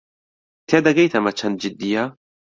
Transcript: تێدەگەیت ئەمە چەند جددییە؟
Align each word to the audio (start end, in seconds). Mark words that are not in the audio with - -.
تێدەگەیت 0.67 1.13
ئەمە 1.15 1.31
چەند 1.39 1.55
جددییە؟ 1.61 2.05